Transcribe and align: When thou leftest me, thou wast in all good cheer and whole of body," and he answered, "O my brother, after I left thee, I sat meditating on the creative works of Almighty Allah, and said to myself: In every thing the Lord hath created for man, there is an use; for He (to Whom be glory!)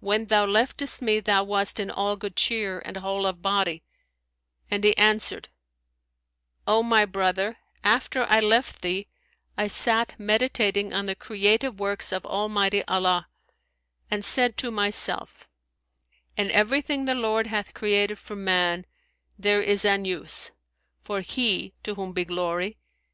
When 0.00 0.26
thou 0.26 0.44
leftest 0.44 1.00
me, 1.00 1.18
thou 1.18 1.44
wast 1.44 1.80
in 1.80 1.90
all 1.90 2.14
good 2.16 2.36
cheer 2.36 2.80
and 2.84 2.98
whole 2.98 3.24
of 3.24 3.40
body," 3.40 3.82
and 4.70 4.84
he 4.84 4.94
answered, 4.98 5.48
"O 6.66 6.82
my 6.82 7.06
brother, 7.06 7.56
after 7.82 8.24
I 8.28 8.40
left 8.40 8.82
thee, 8.82 9.08
I 9.56 9.68
sat 9.68 10.14
meditating 10.20 10.92
on 10.92 11.06
the 11.06 11.14
creative 11.14 11.80
works 11.80 12.12
of 12.12 12.26
Almighty 12.26 12.84
Allah, 12.86 13.28
and 14.10 14.26
said 14.26 14.58
to 14.58 14.70
myself: 14.70 15.48
In 16.36 16.50
every 16.50 16.82
thing 16.82 17.06
the 17.06 17.14
Lord 17.14 17.46
hath 17.46 17.72
created 17.72 18.18
for 18.18 18.36
man, 18.36 18.84
there 19.38 19.62
is 19.62 19.86
an 19.86 20.04
use; 20.04 20.50
for 21.02 21.22
He 21.22 21.72
(to 21.82 21.94
Whom 21.94 22.12
be 22.12 22.26
glory!) 22.26 22.76